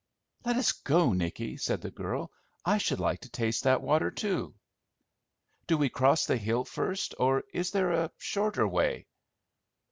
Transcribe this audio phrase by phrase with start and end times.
[0.43, 2.31] "Let us go, Nicky," said the girl.
[2.65, 4.55] "I should like to taste that water, too.
[5.67, 9.05] Do we cross the hill first, or is there a shorter way?"